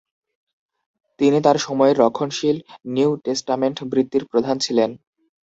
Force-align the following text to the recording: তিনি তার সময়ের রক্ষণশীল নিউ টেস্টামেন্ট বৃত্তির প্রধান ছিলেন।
তিনি 1.19 1.37
তার 1.41 1.57
সময়ের 1.57 1.99
রক্ষণশীল 1.99 2.57
নিউ 2.85 3.11
টেস্টামেন্ট 3.25 3.77
বৃত্তির 3.91 4.23
প্রধান 4.25 4.55
ছিলেন। 4.59 4.89